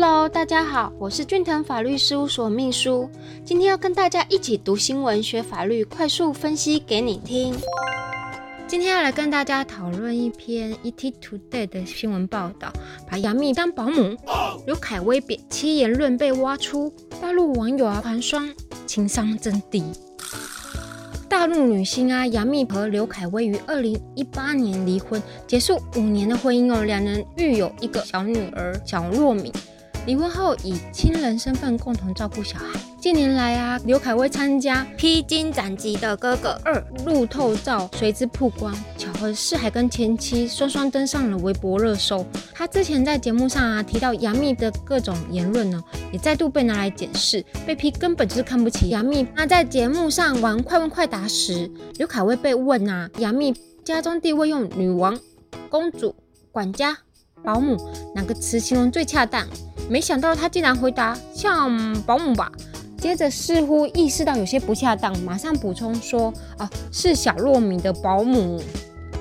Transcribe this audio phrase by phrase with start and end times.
[0.00, 3.10] Hello，大家好，我是俊腾法律事务所秘书，
[3.44, 7.52] 今天要跟大家一起读新闻、学法律，快速分析给你听。
[8.68, 12.72] 今天要来跟大家讨论一篇 ET Today 的新闻报道，
[13.10, 14.16] 把杨幂当保姆，
[14.66, 18.48] 刘恺威贬妻言论被挖出，大陆网友啊寒霜，
[18.86, 19.82] 情商真低。
[21.28, 29.52] 大陆女星啊，杨幂和刘恺威于二零一八年离婚，结束五年的婚姻哦，两人育有一个小女儿小若敏。
[30.08, 32.80] 离婚后以亲人身份共同照顾小孩。
[32.98, 42.24] 近年来啊，刘恺威参加《披荆斩棘的哥哥二》路透照随之曝光，巧合是还跟前妻双双登上了微博热搜。
[42.54, 45.78] 他之前在节目上啊提到杨幂的各种言论呢，
[46.10, 49.26] 也再度被拿来检视，被批根本就是看不起杨幂。
[49.36, 53.54] 那在节目上玩快问快答时，刘恺威被问啊，杨幂
[53.84, 55.18] 家中地位用女王、
[55.68, 56.14] 公主、
[56.50, 56.96] 管家、
[57.44, 57.76] 保姆
[58.14, 59.46] 哪个词形容最恰当？
[59.88, 62.52] 没想到他竟然回答像保姆吧，
[62.98, 68.60] 接着似乎意识到有些不恰当，马上补充说：“哦，是小糯米的保姆。”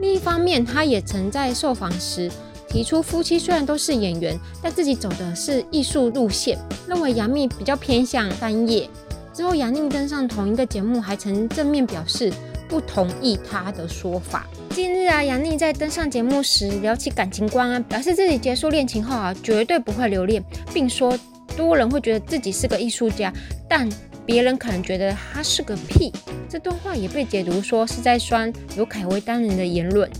[0.00, 2.30] 另一方面，他也曾在受访时
[2.68, 6.58] 提出，夫妻虽然都是演员，但自己走的是艺术路线，
[6.88, 8.88] 认为杨幂比较偏向专业。
[9.32, 12.32] 之后，杨幂登上同一个节目，还曾正面表示
[12.68, 14.46] 不同意他的说法。
[14.70, 21.16] 近日啊，杨幂在登上节目时聊起感情观啊，表示自己结束恋情后啊，绝对不会留恋，并说
[21.56, 23.32] 多人会觉得自己是个艺术家，
[23.68, 23.88] 但
[24.26, 26.12] 别人可能觉得他是个屁。
[26.48, 30.10] 这段话也被解读说是在酸刘恺威当人的言论。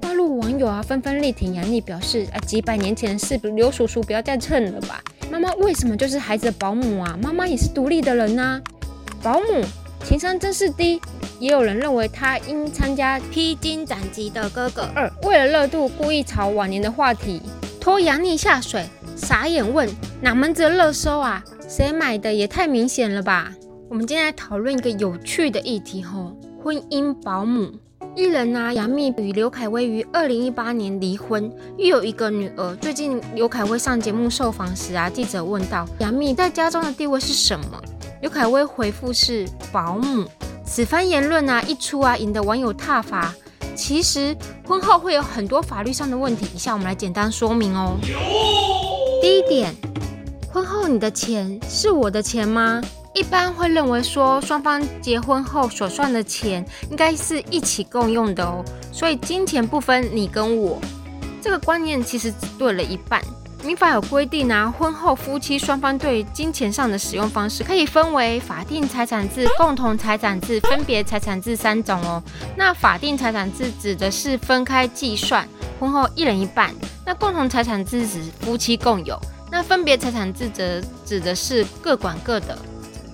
[0.00, 5.02] 大陆网友啊纷纷力挺杨幂，表示啊几百年前的事，刘叔叔不要再蹭了吧。
[5.30, 7.18] 妈妈为什么就是孩子的保姆啊？
[7.20, 8.62] 妈妈也是独立的人呐，
[9.22, 9.64] 保姆
[10.04, 11.00] 情商真是低。
[11.38, 17.42] 也有人认为他应参加《披荆斩棘的哥哥二》，为了热度故意炒往年的话题，
[17.80, 18.86] 拖杨幂下水。
[19.16, 19.88] 傻眼问
[20.20, 21.42] 哪门子热搜啊？
[21.66, 23.50] 谁买的也太明显了吧？
[23.88, 27.72] 我们今天来讨论一个有趣的议题吼，婚姻保姆。
[28.14, 32.74] 艺人啊，杨幂与刘恺威于二零一八年离婚，育有一个女儿。
[32.76, 37.82] 最近刘恺威上节目受访时啊，记者问到杨幂在家中的地位是什么？
[38.20, 40.26] 刘恺威回复是保姆。
[40.66, 43.32] 此番言论啊一出啊，引得网友挞伐。
[43.74, 47.98] 其实婚后会有很多法律上的问题，以下我们来简单说明哦。
[49.22, 49.74] 第一点，
[50.52, 52.80] 婚后你的钱是我的钱吗？
[53.14, 60.78] 一般会认为说，双方结婚后所赚的钱应该是一起共用的哦，所以金钱不分你跟我。
[61.40, 63.22] 这个观念其实只对了一半。
[63.66, 72.22] 民法有规定啊，婚后夫妻双方对金钱上的使用方式可以分为法定财产制、共同财产制、分别财产制三种哦。
[72.56, 75.48] 那法定财产制指的是分开计算，
[75.80, 76.70] 婚后一人一半；
[77.04, 79.16] 那共同财产制指夫妻共有；
[79.50, 82.56] 那分别财产制则指的是各管各的。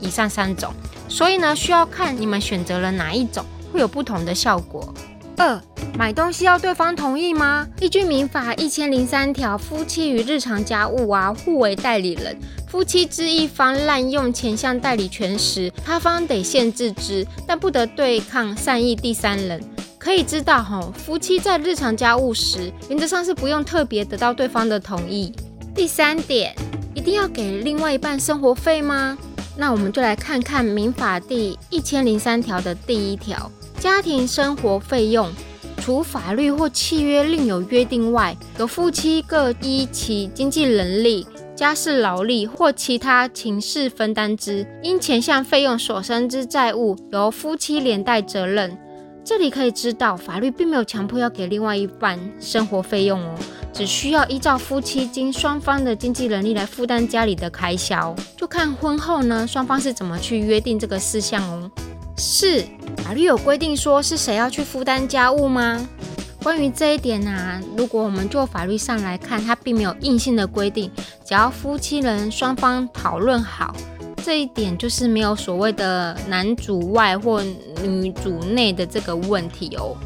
[0.00, 0.72] 以上三种，
[1.10, 4.94] 所以呢，需要看你们选择了哪一种，会有不同的效果。
[5.36, 5.60] 二
[5.96, 7.66] 买东西要对方同意吗？
[7.80, 12.38] 依据民法一千零三条，夫妻与日常家务啊互为代理人，
[12.68, 19.60] 夫妻之一方滥用前项代理权时，他方得限制之，但不得对抗善意第三人。
[19.98, 25.32] 可以知道哈，夫妻在日常家务时，原则上是不用特别得到对方的同意。
[25.74, 26.54] 第三点，
[26.94, 29.18] 一定要给另外一半生活费吗？
[29.56, 33.50] 那我们就来看看民法第一千零三条的第一条。
[33.80, 35.30] 家庭生活费用，
[35.88, 41.26] 除法律或契约另有约定外，由夫妻各依其经济能力、
[41.56, 44.66] 家事劳力或其他情事分担之。
[44.82, 48.76] 因前项费用所生之债务，由夫妻连带责任。
[49.24, 53.34] 这里可以知道，法律并没有强迫要给另外一半生活费用哦，
[53.72, 61.70] 只需要依照夫妻经双方的经济能力来负担家里的开销，就看婚后呢双方是怎么去约定这个事项哦。
[62.14, 62.62] 四
[63.08, 65.88] 法律有规定说是谁要去负担家务吗？
[66.42, 70.90] 关于这一点呢，如果我们就法律上来看，它并没有硬性的规定，
[71.24, 73.74] 只要夫妻人双方讨论好，
[74.22, 77.42] 这一点就是没有所谓的男主外或
[77.82, 79.96] 女主内的这个问题哦。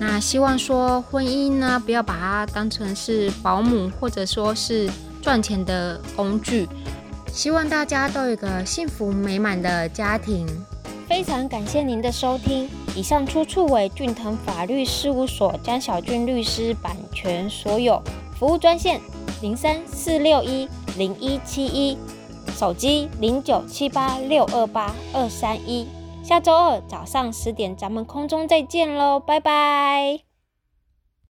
[0.00, 4.90] 那希望说婚姻呢，不要把它当成是保姆或者说是
[5.22, 6.68] 赚钱的工具。
[7.32, 10.44] 希望大家都有一个幸福美满的家庭。
[11.08, 18.00] 非常感谢您的收听，以上出处为俊腾法律事务所江小俊律师版权所有。
[18.38, 19.00] 服务专线
[19.40, 21.96] 零三四六一零一七一，
[22.54, 25.88] 手机零九七八六二八二三一。
[26.22, 30.27] 下周二早上十点，咱们空中再见喽，拜拜。